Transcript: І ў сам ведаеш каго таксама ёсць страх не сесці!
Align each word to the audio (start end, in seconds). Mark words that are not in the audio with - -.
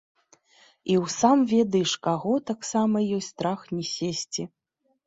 І 0.93 0.95
ў 1.03 1.13
сам 1.17 1.37
ведаеш 1.53 1.93
каго 2.09 2.33
таксама 2.51 2.97
ёсць 3.21 3.31
страх 3.37 3.59
не 3.77 3.85
сесці! 3.97 4.43